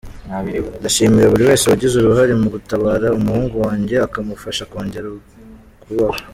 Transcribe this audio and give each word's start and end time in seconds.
Ndashimira 0.79 1.31
buri 1.33 1.43
wese 1.49 1.63
wagize 1.65 1.95
uruhare 1.97 2.33
mu 2.41 2.47
gutabara 2.55 3.15
umuhungu 3.17 3.55
wanjye, 3.65 3.95
akamufasha 4.07 4.63
kongera 4.71 5.07
kubaho. 5.83 6.19